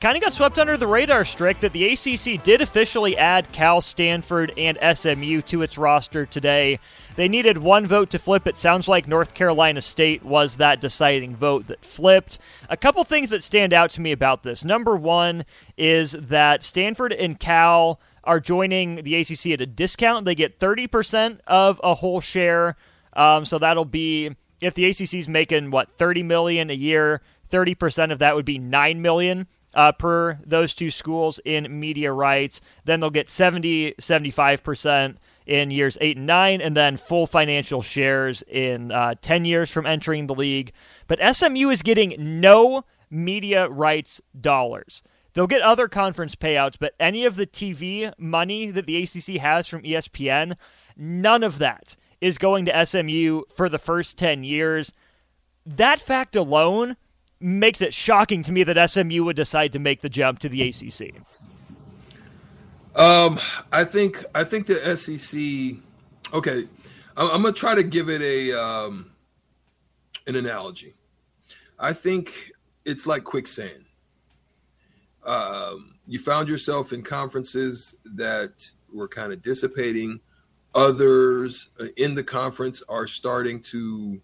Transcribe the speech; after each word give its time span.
kind 0.00 0.16
of 0.16 0.22
got 0.22 0.32
swept 0.32 0.58
under 0.58 0.76
the 0.76 0.86
radar, 0.86 1.24
Strick, 1.24 1.60
that 1.60 1.72
the 1.72 1.92
ACC 1.92 2.42
did 2.42 2.60
officially 2.60 3.16
add 3.16 3.52
Cal, 3.52 3.80
Stanford, 3.80 4.52
and 4.56 4.78
SMU 4.96 5.42
to 5.42 5.62
its 5.62 5.78
roster 5.78 6.26
today. 6.26 6.78
They 7.16 7.28
needed 7.28 7.58
one 7.58 7.86
vote 7.86 8.10
to 8.10 8.18
flip. 8.18 8.46
It 8.46 8.56
sounds 8.56 8.88
like 8.88 9.06
North 9.06 9.34
Carolina 9.34 9.80
State 9.80 10.24
was 10.24 10.56
that 10.56 10.80
deciding 10.80 11.36
vote 11.36 11.68
that 11.68 11.84
flipped. 11.84 12.38
A 12.68 12.76
couple 12.76 13.04
things 13.04 13.30
that 13.30 13.42
stand 13.42 13.72
out 13.72 13.90
to 13.90 14.00
me 14.00 14.12
about 14.12 14.42
this. 14.42 14.64
Number 14.64 14.96
one 14.96 15.44
is 15.76 16.12
that 16.12 16.64
Stanford 16.64 17.12
and 17.12 17.38
Cal 17.38 18.00
are 18.24 18.40
joining 18.40 18.96
the 18.96 19.14
ACC 19.16 19.52
at 19.52 19.60
a 19.60 19.66
discount. 19.66 20.24
They 20.24 20.34
get 20.34 20.58
30% 20.58 21.40
of 21.46 21.80
a 21.84 21.94
whole 21.94 22.20
share. 22.20 22.76
Um, 23.12 23.44
so 23.44 23.58
that'll 23.58 23.84
be 23.84 24.34
if 24.60 24.74
the 24.74 24.86
ACC 24.86 25.14
is 25.14 25.28
making 25.28 25.70
what 25.70 25.96
30 25.98 26.22
million 26.22 26.70
a 26.70 26.74
year, 26.74 27.20
30% 27.50 28.12
of 28.12 28.18
that 28.18 28.34
would 28.34 28.44
be 28.44 28.58
9 28.58 29.00
million. 29.02 29.46
Uh, 29.74 29.90
per 29.92 30.38
those 30.46 30.72
two 30.74 30.90
schools 30.90 31.40
in 31.44 31.80
media 31.80 32.12
rights, 32.12 32.60
then 32.84 33.00
they'll 33.00 33.10
get 33.10 33.28
70, 33.28 33.94
75% 34.00 35.16
in 35.46 35.70
years 35.70 35.98
eight 36.00 36.16
and 36.16 36.26
nine, 36.26 36.60
and 36.60 36.76
then 36.76 36.96
full 36.96 37.26
financial 37.26 37.82
shares 37.82 38.42
in 38.42 38.92
uh, 38.92 39.14
10 39.20 39.44
years 39.44 39.70
from 39.70 39.86
entering 39.86 40.26
the 40.26 40.34
league. 40.34 40.72
But 41.06 41.18
SMU 41.34 41.70
is 41.70 41.82
getting 41.82 42.14
no 42.18 42.84
media 43.10 43.68
rights 43.68 44.20
dollars. 44.38 45.02
They'll 45.34 45.46
get 45.48 45.62
other 45.62 45.88
conference 45.88 46.36
payouts, 46.36 46.76
but 46.78 46.94
any 46.98 47.24
of 47.24 47.36
the 47.36 47.46
TV 47.46 48.12
money 48.16 48.70
that 48.70 48.86
the 48.86 49.02
ACC 49.02 49.40
has 49.40 49.66
from 49.66 49.82
ESPN, 49.82 50.54
none 50.96 51.42
of 51.42 51.58
that 51.58 51.96
is 52.20 52.38
going 52.38 52.64
to 52.64 52.86
SMU 52.86 53.42
for 53.54 53.68
the 53.68 53.78
first 53.78 54.16
10 54.16 54.44
years. 54.44 54.92
That 55.66 56.00
fact 56.00 56.36
alone 56.36 56.96
makes 57.40 57.82
it 57.82 57.92
shocking 57.92 58.42
to 58.44 58.52
me 58.52 58.64
that 58.64 58.90
SMU 58.90 59.24
would 59.24 59.36
decide 59.36 59.72
to 59.72 59.78
make 59.78 60.00
the 60.00 60.08
jump 60.08 60.38
to 60.40 60.48
the 60.48 60.62
ACC. 60.68 61.14
Um, 62.94 63.40
I 63.72 63.84
think 63.84 64.24
I 64.34 64.44
think 64.44 64.66
the 64.66 64.96
SEC. 64.96 65.78
Okay, 66.32 66.68
I'm, 67.16 67.42
gonna 67.42 67.52
try 67.52 67.74
to 67.74 67.82
give 67.82 68.08
it 68.08 68.22
a 68.22 68.52
um, 68.52 69.10
an 70.26 70.36
analogy. 70.36 70.94
I 71.78 71.92
think 71.92 72.52
it's 72.84 73.06
like 73.06 73.24
quicksand. 73.24 73.84
Um, 75.24 75.96
you 76.06 76.18
found 76.18 76.48
yourself 76.48 76.92
in 76.92 77.02
conferences 77.02 77.96
that 78.04 78.68
were 78.92 79.08
kind 79.08 79.32
of 79.32 79.42
dissipating. 79.42 80.20
Others 80.74 81.70
uh, 81.80 81.86
in 81.96 82.14
the 82.14 82.22
conference 82.22 82.82
are 82.88 83.06
starting 83.06 83.60
to 83.62 84.20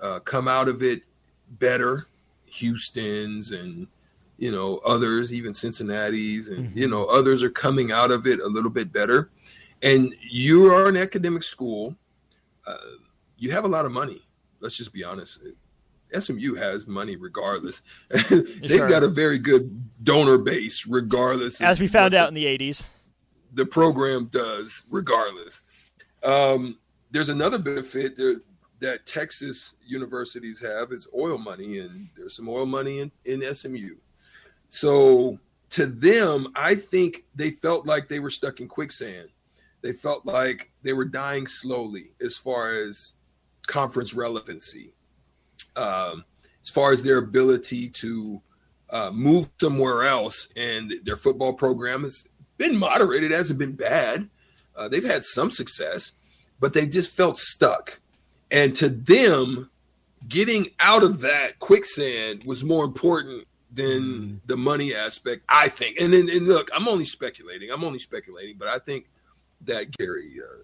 uh, 0.00 0.20
come 0.20 0.46
out 0.46 0.68
of 0.68 0.82
it 0.82 1.02
better. 1.48 2.06
Houston's 2.52 3.52
and 3.52 3.86
you 4.38 4.50
know 4.50 4.78
others 4.78 5.32
even 5.32 5.54
cincinnati's 5.54 6.48
and 6.48 6.68
mm-hmm. 6.68 6.78
you 6.78 6.88
know 6.88 7.04
others 7.06 7.42
are 7.42 7.50
coming 7.50 7.92
out 7.92 8.10
of 8.10 8.26
it 8.26 8.40
a 8.40 8.46
little 8.46 8.70
bit 8.70 8.92
better. 8.92 9.30
And 9.82 10.14
you 10.20 10.66
are 10.66 10.88
an 10.88 10.96
academic 10.96 11.42
school 11.42 11.96
uh, 12.66 12.76
you 13.38 13.50
have 13.50 13.64
a 13.64 13.68
lot 13.68 13.86
of 13.86 13.92
money. 13.92 14.22
Let's 14.60 14.76
just 14.76 14.92
be 14.92 15.02
honest. 15.02 15.40
Smu 16.18 16.54
has 16.56 16.86
money 16.86 17.16
regardless. 17.16 17.82
They've 18.10 18.68
sure. 18.68 18.88
got 18.88 19.02
a 19.02 19.08
very 19.08 19.38
good 19.38 20.04
donor 20.04 20.38
base 20.38 20.86
regardless 20.86 21.60
as 21.60 21.80
we 21.80 21.86
found 21.86 22.14
out 22.14 22.32
the, 22.32 22.46
in 22.46 22.58
the 22.58 22.72
80s 22.72 22.84
the 23.52 23.66
program 23.66 24.26
does 24.26 24.84
regardless. 24.90 25.62
Um, 26.22 26.78
there's 27.10 27.28
another 27.28 27.58
benefit. 27.58 28.16
There 28.16 28.36
that 28.80 29.06
texas 29.06 29.74
universities 29.86 30.58
have 30.60 30.92
is 30.92 31.08
oil 31.16 31.38
money 31.38 31.78
and 31.78 32.08
there's 32.16 32.36
some 32.36 32.48
oil 32.48 32.66
money 32.66 33.00
in, 33.00 33.12
in 33.24 33.54
smu 33.54 33.96
so 34.70 35.38
to 35.70 35.86
them, 35.86 36.48
I 36.56 36.74
think 36.74 37.24
they 37.34 37.50
felt 37.50 37.86
like 37.86 38.08
they 38.08 38.18
were 38.18 38.30
stuck 38.30 38.60
in 38.60 38.68
quicksand. 38.68 39.28
They 39.82 39.92
felt 39.92 40.26
like 40.26 40.70
they 40.82 40.92
were 40.92 41.04
dying 41.04 41.46
slowly 41.46 42.12
as 42.20 42.36
far 42.36 42.74
as 42.74 43.14
conference 43.66 44.12
relevancy, 44.14 44.92
um, 45.76 46.24
as 46.62 46.70
far 46.70 46.92
as 46.92 47.02
their 47.02 47.18
ability 47.18 47.88
to 47.88 48.42
uh, 48.90 49.10
move 49.12 49.48
somewhere 49.60 50.04
else. 50.04 50.48
And 50.56 50.92
their 51.04 51.16
football 51.16 51.52
program 51.52 52.02
has 52.02 52.26
been 52.58 52.76
moderated, 52.76 53.30
hasn't 53.30 53.58
been 53.58 53.76
bad. 53.76 54.28
Uh, 54.76 54.88
they've 54.88 55.04
had 55.04 55.24
some 55.24 55.50
success, 55.50 56.12
but 56.58 56.72
they 56.72 56.86
just 56.86 57.16
felt 57.16 57.38
stuck. 57.38 58.00
And 58.50 58.74
to 58.76 58.88
them, 58.88 59.70
getting 60.28 60.68
out 60.80 61.02
of 61.02 61.20
that 61.20 61.58
quicksand 61.58 62.44
was 62.44 62.64
more 62.64 62.84
important 62.84 63.46
than 63.72 63.86
mm. 63.86 64.38
the 64.46 64.56
money 64.56 64.94
aspect, 64.94 65.42
I 65.48 65.68
think. 65.68 65.98
And 66.00 66.12
then, 66.12 66.28
and 66.28 66.46
look, 66.46 66.70
I'm 66.74 66.88
only 66.88 67.04
speculating. 67.04 67.70
I'm 67.70 67.84
only 67.84 67.98
speculating, 67.98 68.56
but 68.58 68.68
I 68.68 68.78
think 68.78 69.06
that 69.62 69.96
Gary, 69.96 70.40
uh, 70.42 70.62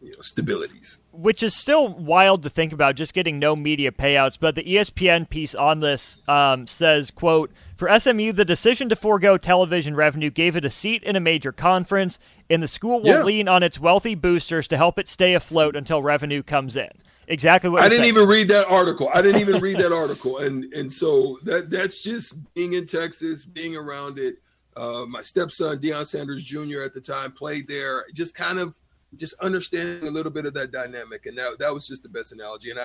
you 0.00 0.10
know, 0.10 0.18
stabilities. 0.18 0.98
Which 1.12 1.42
is 1.42 1.54
still 1.54 1.88
wild 1.88 2.42
to 2.44 2.50
think 2.50 2.72
about, 2.72 2.94
just 2.96 3.14
getting 3.14 3.38
no 3.38 3.56
media 3.56 3.90
payouts. 3.90 4.38
But 4.38 4.54
the 4.54 4.62
ESPN 4.62 5.28
piece 5.28 5.54
on 5.54 5.80
this 5.80 6.18
um, 6.28 6.66
says, 6.66 7.10
"quote 7.10 7.50
For 7.76 7.88
SMU, 7.88 8.32
the 8.32 8.44
decision 8.44 8.88
to 8.90 8.96
forego 8.96 9.36
television 9.36 9.96
revenue 9.96 10.30
gave 10.30 10.54
it 10.54 10.64
a 10.64 10.70
seat 10.70 11.02
in 11.02 11.16
a 11.16 11.20
major 11.20 11.50
conference, 11.50 12.18
and 12.48 12.62
the 12.62 12.68
school 12.68 13.00
will 13.00 13.08
yeah. 13.08 13.22
lean 13.22 13.48
on 13.48 13.62
its 13.62 13.80
wealthy 13.80 14.14
boosters 14.14 14.68
to 14.68 14.76
help 14.76 14.98
it 14.98 15.08
stay 15.08 15.34
afloat 15.34 15.74
until 15.74 16.02
revenue 16.02 16.42
comes 16.42 16.76
in." 16.76 16.90
Exactly 17.28 17.70
what 17.70 17.82
I 17.82 17.88
didn't 17.88 18.04
saying. 18.04 18.14
even 18.14 18.28
read 18.28 18.48
that 18.48 18.66
article. 18.68 19.10
I 19.14 19.22
didn't 19.22 19.40
even 19.40 19.60
read 19.60 19.78
that 19.80 19.92
article, 19.92 20.38
and 20.38 20.72
and 20.72 20.92
so 20.92 21.38
that 21.44 21.70
that's 21.70 22.02
just 22.02 22.34
being 22.54 22.74
in 22.74 22.86
Texas, 22.86 23.44
being 23.44 23.76
around 23.76 24.18
it. 24.18 24.36
Uh, 24.76 25.06
my 25.06 25.22
stepson 25.22 25.78
Deion 25.78 26.06
Sanders 26.06 26.44
Jr. 26.44 26.82
at 26.82 26.92
the 26.92 27.00
time 27.00 27.32
played 27.32 27.66
there. 27.66 28.04
Just 28.12 28.34
kind 28.34 28.58
of 28.58 28.76
just 29.16 29.34
understanding 29.40 30.06
a 30.06 30.10
little 30.10 30.32
bit 30.32 30.46
of 30.46 30.54
that 30.54 30.72
dynamic, 30.72 31.26
and 31.26 31.36
that 31.38 31.58
that 31.58 31.72
was 31.72 31.86
just 31.86 32.02
the 32.02 32.08
best 32.08 32.32
analogy. 32.32 32.70
And 32.70 32.80
I, 32.80 32.84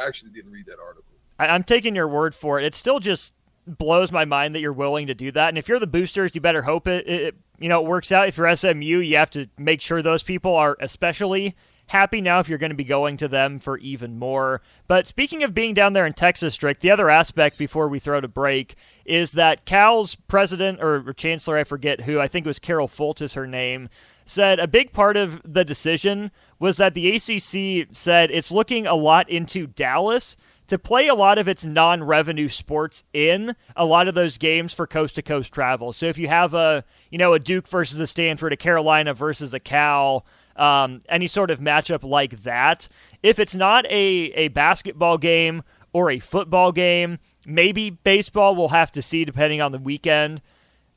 I 0.00 0.06
actually 0.06 0.32
didn't 0.32 0.52
read 0.52 0.66
that 0.66 0.78
article. 0.80 1.04
I, 1.38 1.48
I'm 1.48 1.64
taking 1.64 1.94
your 1.94 2.08
word 2.08 2.34
for 2.34 2.58
it. 2.58 2.64
It 2.64 2.74
still 2.74 3.00
just 3.00 3.32
blows 3.66 4.12
my 4.12 4.24
mind 4.24 4.54
that 4.54 4.60
you're 4.60 4.72
willing 4.72 5.06
to 5.08 5.14
do 5.14 5.32
that. 5.32 5.48
And 5.48 5.58
if 5.58 5.68
you're 5.68 5.78
the 5.78 5.86
boosters, 5.86 6.34
you 6.34 6.40
better 6.40 6.62
hope 6.62 6.86
it, 6.86 7.08
it 7.08 7.34
you 7.58 7.68
know 7.68 7.80
it 7.80 7.86
works 7.86 8.12
out. 8.12 8.28
If 8.28 8.36
you're 8.36 8.54
SMU, 8.54 8.98
you 8.98 9.16
have 9.16 9.30
to 9.30 9.48
make 9.58 9.80
sure 9.80 10.02
those 10.02 10.22
people 10.22 10.54
are 10.54 10.76
especially 10.80 11.56
happy 11.88 12.20
now 12.20 12.40
if 12.40 12.48
you're 12.48 12.58
going 12.58 12.70
to 12.70 12.76
be 12.76 12.84
going 12.84 13.16
to 13.18 13.28
them 13.28 13.58
for 13.58 13.78
even 13.78 14.18
more. 14.18 14.60
But 14.88 15.06
speaking 15.06 15.42
of 15.42 15.54
being 15.54 15.74
down 15.74 15.92
there 15.92 16.06
in 16.06 16.12
Texas, 16.12 16.54
Strick, 16.54 16.80
the 16.80 16.90
other 16.90 17.10
aspect 17.10 17.58
before 17.58 17.88
we 17.88 17.98
throw 17.98 18.20
to 18.20 18.28
break 18.28 18.74
is 19.04 19.32
that 19.32 19.64
Cal's 19.64 20.14
president 20.14 20.80
or, 20.82 21.08
or 21.08 21.12
chancellor, 21.12 21.56
I 21.56 21.64
forget 21.64 22.02
who, 22.02 22.20
I 22.20 22.28
think 22.28 22.46
it 22.46 22.48
was 22.48 22.58
Carol 22.58 22.88
Folt 22.88 23.22
is 23.22 23.34
her 23.34 23.46
name, 23.46 23.88
said 24.24 24.58
a 24.58 24.66
big 24.66 24.92
part 24.92 25.16
of 25.16 25.40
the 25.44 25.64
decision 25.64 26.32
was 26.58 26.76
that 26.78 26.94
the 26.94 27.14
ACC 27.14 27.88
said 27.92 28.30
it's 28.30 28.50
looking 28.50 28.86
a 28.86 28.94
lot 28.94 29.28
into 29.28 29.66
Dallas 29.66 30.36
to 30.66 30.78
play 30.78 31.06
a 31.06 31.14
lot 31.14 31.38
of 31.38 31.48
its 31.48 31.64
non-revenue 31.64 32.48
sports 32.48 33.04
in 33.12 33.54
a 33.76 33.84
lot 33.84 34.08
of 34.08 34.14
those 34.14 34.38
games 34.38 34.72
for 34.72 34.86
coast-to-coast 34.86 35.52
travel. 35.52 35.92
So 35.92 36.06
if 36.06 36.18
you 36.18 36.28
have 36.28 36.54
a, 36.54 36.84
you 37.10 37.18
know, 37.18 37.34
a 37.34 37.38
Duke 37.38 37.68
versus 37.68 38.00
a 38.00 38.06
Stanford, 38.06 38.52
a 38.52 38.56
Carolina 38.56 39.14
versus 39.14 39.54
a 39.54 39.60
Cal, 39.60 40.26
um, 40.56 41.00
any 41.08 41.26
sort 41.26 41.50
of 41.50 41.60
matchup 41.60 42.02
like 42.02 42.42
that, 42.42 42.88
if 43.22 43.38
it's 43.38 43.54
not 43.54 43.84
a, 43.86 44.32
a 44.34 44.48
basketball 44.48 45.18
game 45.18 45.62
or 45.92 46.10
a 46.10 46.18
football 46.18 46.72
game, 46.72 47.18
maybe 47.44 47.90
baseball, 47.90 48.56
we'll 48.56 48.68
have 48.68 48.90
to 48.92 49.02
see 49.02 49.24
depending 49.24 49.60
on 49.60 49.72
the 49.72 49.78
weekend. 49.78 50.42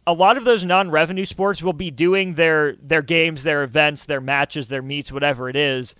A 0.08 0.14
lot 0.14 0.38
of 0.38 0.46
those 0.46 0.64
non-revenue 0.64 1.26
sports 1.26 1.62
will 1.62 1.74
be 1.74 1.92
doing 1.92 2.34
their 2.34 2.76
their 2.78 3.04
games, 3.04 3.44
their 3.44 3.62
events, 3.64 4.06
their 4.06 4.22
matches, 4.22 4.68
their 4.68 4.82
meets, 4.82 5.12
whatever 5.12 5.50
it 5.50 5.56
is, 5.56 5.94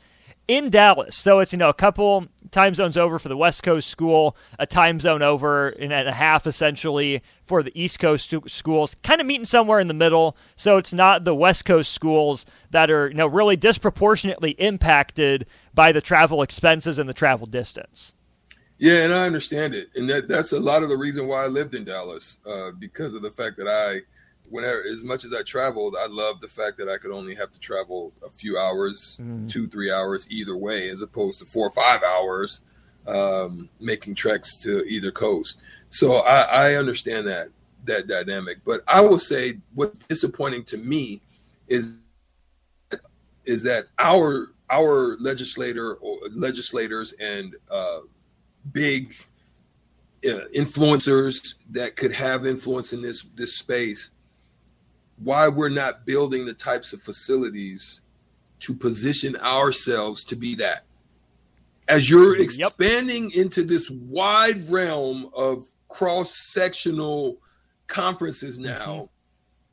in 0.50 0.72
Dallas. 0.72 1.16
So 1.16 1.40
it's, 1.40 1.54
you 1.54 1.60
know, 1.60 1.70
a 1.70 1.74
couple 1.76 2.28
time 2.50 2.74
zones 2.74 2.98
over 2.98 3.20
for 3.20 3.30
the 3.30 3.38
West 3.38 3.62
Coast 3.62 3.88
school, 3.88 4.36
a 4.58 4.66
time 4.66 5.00
zone 5.00 5.22
over 5.22 5.70
and 5.70 5.94
a 5.94 6.12
half 6.12 6.48
essentially 6.48 7.22
for 7.44 7.62
the 7.62 7.72
East 7.80 8.00
Coast 8.00 8.34
schools, 8.48 8.96
kind 9.04 9.22
of 9.22 9.28
meeting 9.28 9.46
somewhere 9.46 9.80
in 9.80 9.88
the 9.88 9.94
middle. 9.94 10.36
So 10.56 10.78
it's 10.78 10.92
not 10.92 11.24
the 11.24 11.36
West 11.36 11.66
Coast 11.66 11.94
schools 11.94 12.48
that 12.72 12.90
are, 12.90 13.10
you 13.10 13.14
know, 13.14 13.28
really 13.28 13.58
disproportionately 13.58 14.52
impacted 14.52 15.46
by 15.76 15.92
the 15.92 16.02
travel 16.02 16.42
expenses 16.42 16.98
and 16.98 17.08
the 17.08 17.14
travel 17.14 17.46
distance. 17.46 18.16
Yeah, 18.80 19.04
and 19.04 19.14
I 19.14 19.26
understand 19.26 19.76
it, 19.76 19.90
and 19.96 20.10
that, 20.10 20.28
that's 20.28 20.54
a 20.54 20.60
lot 20.60 20.84
of 20.84 20.90
the 20.90 20.98
reason 20.98 21.28
why 21.28 21.44
I 21.44 21.48
lived 21.48 21.76
in 21.76 21.84
Dallas 21.84 22.38
uh, 22.48 22.72
because 22.72 23.14
of 23.14 23.22
the 23.22 23.30
fact 23.30 23.58
that 23.58 23.68
I 23.68 24.00
whenever 24.50 24.84
as 24.92 25.04
much 25.04 25.26
as 25.26 25.34
I 25.34 25.44
traveled, 25.44 25.96
I 26.00 26.08
loved 26.08 26.42
the 26.42 26.48
fact 26.48 26.78
that 26.78 26.90
I 26.90 26.98
could 26.98 27.12
only 27.12 27.36
have 27.36 27.52
to 27.52 27.60
travel 27.60 28.14
a 28.26 28.30
few 28.30 28.58
hours, 28.58 29.20
mm. 29.22 29.50
two, 29.50 29.68
three 29.68 29.92
hours 29.92 30.28
either 30.30 30.58
way, 30.58 30.90
as 30.90 31.02
opposed 31.02 31.40
to 31.40 31.46
four 31.46 31.68
or 31.68 31.72
five 31.72 32.04
hours 32.04 32.62
um, 33.08 33.70
making 33.80 34.16
treks 34.16 34.60
to 34.60 34.84
either 34.84 35.12
coast. 35.12 35.60
So 35.90 36.18
I, 36.18 36.42
I 36.42 36.74
understand 36.76 37.28
that 37.28 37.50
that 37.86 38.08
dynamic. 38.08 38.60
But 38.66 38.82
I 38.88 39.02
will 39.02 39.20
say 39.20 39.58
what's 39.74 40.00
disappointing 40.00 40.64
to 40.66 40.78
me 40.78 41.22
is 41.68 41.98
is 43.46 43.64
that 43.64 43.88
our 43.98 44.52
our 44.70 45.18
legislator 45.18 45.96
or 45.96 46.20
legislators 46.32 47.14
and 47.14 47.56
uh, 47.72 48.00
big 48.72 49.16
uh, 50.26 50.46
influencers 50.56 51.56
that 51.72 51.96
could 51.96 52.12
have 52.12 52.46
influence 52.46 52.94
in 52.94 53.02
this 53.02 53.24
this 53.36 53.58
space 53.58 54.12
why 55.24 55.48
we're 55.48 55.70
not 55.70 56.06
building 56.06 56.46
the 56.46 56.54
types 56.54 56.94
of 56.94 57.02
facilities 57.02 58.02
to 58.62 58.74
position 58.74 59.36
ourselves 59.38 60.24
to 60.26 60.36
be 60.36 60.56
that. 60.56 60.84
As 61.88 62.10
you're 62.10 62.40
expanding 62.40 63.32
yep. 63.32 63.46
into 63.46 63.64
this 63.64 63.90
wide 63.90 64.70
realm 64.70 65.32
of 65.36 65.66
cross 65.88 66.36
sectional 66.52 67.38
conferences 67.88 68.60
now, 68.60 68.86
mm-hmm. 68.86 69.06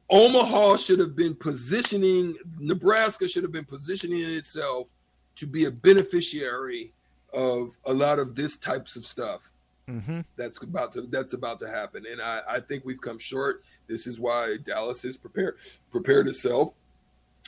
Omaha 0.09 0.77
should 0.77 0.99
have 0.99 1.17
been 1.17 1.35
positioning, 1.35 2.37
Nebraska 2.59 3.29
should 3.29 3.43
have 3.43 3.53
been 3.53 3.65
positioning 3.65 4.23
itself 4.23 4.89
to 5.37 5.47
be 5.47 5.65
a 5.65 5.71
beneficiary 5.71 6.93
of 7.33 7.77
a 7.85 7.93
lot 7.93 8.19
of 8.19 8.35
this 8.35 8.57
types 8.57 8.97
of 8.97 9.05
stuff. 9.05 9.53
Mm-hmm. 9.89 10.21
That's 10.37 10.63
about 10.63 10.93
to 10.95 11.03
that's 11.03 11.33
about 11.33 11.61
to 11.61 11.69
happen, 11.69 12.05
and 12.11 12.21
I, 12.21 12.41
I 12.49 12.61
think 12.61 12.85
we've 12.85 13.01
come 13.01 13.19
short. 13.19 13.63
This 13.87 14.07
is 14.07 14.21
why 14.21 14.57
Dallas 14.65 15.05
is 15.05 15.17
prepared 15.17 15.57
prepared 15.91 16.29
itself, 16.29 16.75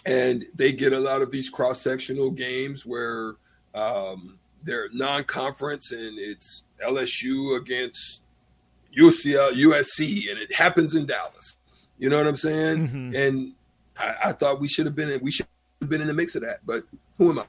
and 0.07 0.45
they 0.55 0.73
get 0.73 0.93
a 0.93 0.99
lot 0.99 1.23
of 1.23 1.31
these 1.31 1.49
cross 1.49 1.81
sectional 1.81 2.31
games 2.31 2.87
where 2.87 3.35
um, 3.75 4.39
they're 4.63 4.89
non 4.93 5.25
conference 5.25 5.93
and 5.93 6.19
it's 6.19 6.65
LSU 6.85 7.57
against 7.57 8.23
UCL 8.97 9.53
USC, 9.53 10.31
and 10.31 10.39
it 10.39 10.55
happens 10.55 10.95
in 10.95 11.07
Dallas. 11.07 11.59
You 11.99 12.11
know 12.11 12.19
what 12.19 12.27
I'm 12.27 12.37
saying? 12.37 12.89
Mm-hmm. 12.89 13.17
And 13.17 13.53
I, 13.99 14.15
I, 14.27 14.33
thought 14.33 14.61
we 14.61 14.69
should 14.69 14.87
have 14.87 14.95
been 14.95 15.11
in, 15.11 15.21
we 15.21 15.33
should 15.33 15.47
have 15.81 15.91
been 15.91 16.01
in 16.01 16.07
the 16.07 16.15
mix 16.15 16.35
of 16.37 16.43
that, 16.43 16.61
but 16.65 16.85
who 17.17 17.31
am 17.31 17.41
I? 17.41 17.45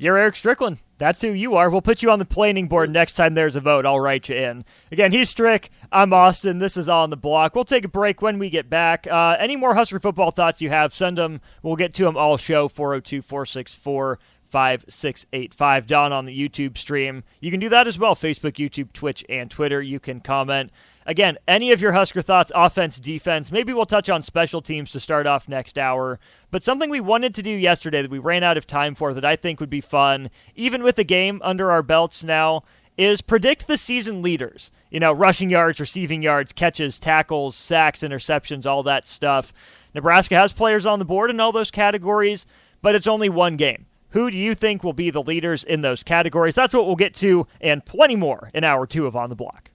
You're 0.00 0.16
Eric 0.16 0.36
Strickland. 0.36 0.78
That's 0.98 1.22
who 1.22 1.32
you 1.32 1.56
are. 1.56 1.68
We'll 1.68 1.82
put 1.82 2.04
you 2.04 2.10
on 2.12 2.20
the 2.20 2.24
planning 2.24 2.68
board 2.68 2.88
next 2.88 3.14
time 3.14 3.34
there's 3.34 3.56
a 3.56 3.60
vote. 3.60 3.84
I'll 3.84 3.98
write 3.98 4.28
you 4.28 4.36
in. 4.36 4.64
Again, 4.92 5.10
he's 5.10 5.28
Strick. 5.28 5.72
I'm 5.90 6.12
Austin. 6.12 6.60
This 6.60 6.76
is 6.76 6.88
On 6.88 7.10
the 7.10 7.16
Block. 7.16 7.56
We'll 7.56 7.64
take 7.64 7.84
a 7.84 7.88
break 7.88 8.22
when 8.22 8.38
we 8.38 8.48
get 8.48 8.70
back. 8.70 9.08
Uh, 9.10 9.34
any 9.40 9.56
more 9.56 9.74
Husker 9.74 9.98
football 9.98 10.30
thoughts 10.30 10.62
you 10.62 10.70
have, 10.70 10.94
send 10.94 11.18
them. 11.18 11.40
We'll 11.64 11.74
get 11.74 11.94
to 11.94 12.04
them 12.04 12.16
all 12.16 12.36
show 12.36 12.68
402 12.68 13.22
464 13.22 14.20
5685 14.48 15.86
down 15.86 16.12
on 16.12 16.24
the 16.24 16.48
YouTube 16.48 16.78
stream. 16.78 17.22
You 17.40 17.50
can 17.50 17.60
do 17.60 17.68
that 17.68 17.86
as 17.86 17.98
well 17.98 18.14
Facebook, 18.14 18.52
YouTube, 18.52 18.92
Twitch, 18.92 19.24
and 19.28 19.50
Twitter. 19.50 19.82
You 19.82 20.00
can 20.00 20.20
comment. 20.20 20.70
Again, 21.06 21.38
any 21.46 21.72
of 21.72 21.80
your 21.80 21.92
Husker 21.92 22.22
thoughts, 22.22 22.52
offense, 22.54 22.98
defense, 22.98 23.50
maybe 23.50 23.72
we'll 23.72 23.86
touch 23.86 24.10
on 24.10 24.22
special 24.22 24.60
teams 24.60 24.90
to 24.92 25.00
start 25.00 25.26
off 25.26 25.48
next 25.48 25.78
hour. 25.78 26.18
But 26.50 26.64
something 26.64 26.90
we 26.90 27.00
wanted 27.00 27.34
to 27.34 27.42
do 27.42 27.50
yesterday 27.50 28.02
that 28.02 28.10
we 28.10 28.18
ran 28.18 28.42
out 28.42 28.58
of 28.58 28.66
time 28.66 28.94
for 28.94 29.14
that 29.14 29.24
I 29.24 29.36
think 29.36 29.60
would 29.60 29.70
be 29.70 29.80
fun, 29.80 30.30
even 30.54 30.82
with 30.82 30.96
the 30.96 31.04
game 31.04 31.40
under 31.42 31.70
our 31.70 31.82
belts 31.82 32.22
now, 32.22 32.62
is 32.98 33.22
predict 33.22 33.68
the 33.68 33.76
season 33.76 34.20
leaders. 34.20 34.72
You 34.90 35.00
know, 35.00 35.12
rushing 35.12 35.50
yards, 35.50 35.80
receiving 35.80 36.22
yards, 36.22 36.52
catches, 36.52 36.98
tackles, 36.98 37.54
sacks, 37.54 38.00
interceptions, 38.00 38.66
all 38.66 38.82
that 38.82 39.06
stuff. 39.06 39.52
Nebraska 39.94 40.36
has 40.36 40.52
players 40.52 40.84
on 40.84 40.98
the 40.98 41.04
board 41.04 41.30
in 41.30 41.40
all 41.40 41.52
those 41.52 41.70
categories, 41.70 42.46
but 42.82 42.94
it's 42.94 43.06
only 43.06 43.28
one 43.28 43.56
game. 43.56 43.86
Who 44.10 44.30
do 44.30 44.38
you 44.38 44.54
think 44.54 44.82
will 44.82 44.94
be 44.94 45.10
the 45.10 45.22
leaders 45.22 45.64
in 45.64 45.82
those 45.82 46.02
categories? 46.02 46.54
That's 46.54 46.72
what 46.74 46.86
we'll 46.86 46.96
get 46.96 47.14
to 47.16 47.46
and 47.60 47.84
plenty 47.84 48.16
more 48.16 48.50
in 48.54 48.64
hour 48.64 48.86
two 48.86 49.06
of 49.06 49.14
On 49.14 49.28
the 49.28 49.36
Block. 49.36 49.70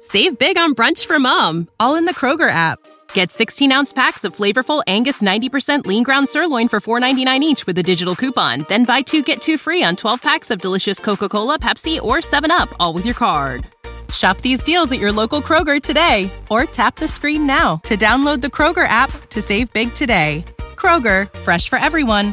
Save 0.00 0.38
big 0.38 0.58
on 0.58 0.74
brunch 0.74 1.06
for 1.06 1.18
mom, 1.18 1.68
all 1.80 1.94
in 1.94 2.04
the 2.04 2.14
Kroger 2.14 2.50
app. 2.50 2.78
Get 3.14 3.30
16 3.30 3.72
ounce 3.72 3.92
packs 3.92 4.24
of 4.24 4.34
flavorful 4.36 4.82
Angus 4.86 5.22
90% 5.22 5.86
lean 5.86 6.02
ground 6.02 6.28
sirloin 6.28 6.68
for 6.68 6.80
$4.99 6.80 7.40
each 7.40 7.66
with 7.66 7.78
a 7.78 7.82
digital 7.82 8.14
coupon. 8.14 8.66
Then 8.68 8.84
buy 8.84 9.02
two 9.02 9.22
get 9.22 9.40
two 9.40 9.56
free 9.58 9.82
on 9.82 9.96
12 9.96 10.22
packs 10.22 10.50
of 10.50 10.60
delicious 10.60 11.00
Coca 11.00 11.28
Cola, 11.28 11.58
Pepsi, 11.58 12.00
or 12.00 12.18
7UP, 12.18 12.72
all 12.78 12.92
with 12.92 13.04
your 13.04 13.14
card. 13.14 13.66
Shop 14.12 14.38
these 14.38 14.62
deals 14.62 14.92
at 14.92 14.98
your 15.00 15.12
local 15.12 15.42
Kroger 15.42 15.82
today 15.82 16.30
or 16.50 16.64
tap 16.64 16.96
the 16.96 17.08
screen 17.08 17.46
now 17.46 17.76
to 17.84 17.96
download 17.96 18.40
the 18.40 18.48
Kroger 18.48 18.86
app 18.86 19.10
to 19.30 19.42
save 19.42 19.72
big 19.72 19.94
today. 19.94 20.44
Kroger, 20.76 21.32
fresh 21.40 21.68
for 21.68 21.78
everyone. 21.78 22.32